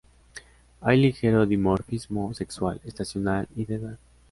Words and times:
Hay 0.79 0.99
ligero 0.99 1.45
dimorfismo 1.45 2.33
sexual, 2.33 2.81
estacional 2.85 3.47
y 3.55 3.65
de 3.65 3.75
edad. 3.75 3.99